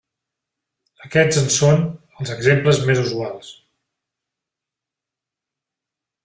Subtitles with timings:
[1.07, 1.83] Aquests en són
[2.23, 3.53] els exemples més usuals.